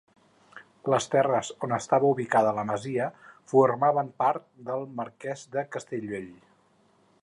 Les 0.93 1.07
terres 1.15 1.51
on 1.67 1.75
està 1.77 1.99
ubicada 2.07 2.55
la 2.61 2.65
masia 2.71 3.11
formaven 3.53 4.11
part 4.25 4.49
del 4.71 4.89
Marquès 5.03 5.49
de 5.57 5.71
Castellbell. 5.77 6.31